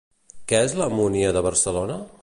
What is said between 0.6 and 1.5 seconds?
és la Múnia de